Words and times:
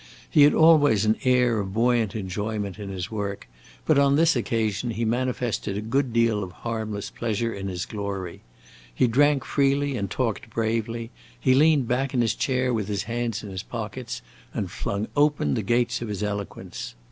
He 0.27 0.41
had 0.41 0.55
always 0.55 1.05
an 1.05 1.15
air 1.23 1.59
of 1.59 1.75
buoyant 1.75 2.15
enjoyment 2.15 2.79
in 2.79 2.89
his 2.89 3.11
work, 3.11 3.47
but 3.85 3.99
on 3.99 4.15
this 4.15 4.35
occasion 4.35 4.89
he 4.89 5.05
manifested 5.05 5.77
a 5.77 5.81
good 5.81 6.11
deal 6.11 6.43
of 6.43 6.51
harmless 6.65 7.11
pleasure 7.11 7.53
in 7.53 7.67
his 7.67 7.85
glory. 7.85 8.41
He 8.91 9.05
drank 9.05 9.45
freely 9.45 9.95
and 9.95 10.09
talked 10.09 10.49
bravely; 10.49 11.11
he 11.39 11.53
leaned 11.53 11.87
back 11.87 12.15
in 12.15 12.21
his 12.21 12.33
chair 12.33 12.73
with 12.73 12.87
his 12.87 13.03
hands 13.03 13.43
in 13.43 13.51
his 13.51 13.61
pockets, 13.61 14.23
and 14.55 14.71
flung 14.71 15.07
open 15.15 15.53
the 15.53 15.61
gates 15.61 16.01
of 16.01 16.07
his 16.07 16.23
eloquence. 16.23 16.95